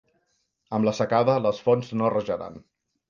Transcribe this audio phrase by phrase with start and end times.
[0.77, 2.59] Amb la secada, les fonts no rajaran.